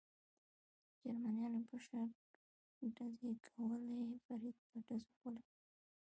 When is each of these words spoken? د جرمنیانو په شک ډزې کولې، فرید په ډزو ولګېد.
د 1.01 1.01
جرمنیانو 1.03 1.59
په 1.69 1.77
شک 1.87 2.09
ډزې 2.95 3.31
کولې، 3.47 4.01
فرید 4.23 4.57
په 4.69 4.77
ډزو 4.87 5.11
ولګېد. 5.21 5.47